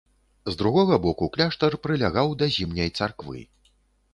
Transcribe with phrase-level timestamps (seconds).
[0.53, 3.41] З другога боку кляштар прылягаў да зімняй царквы.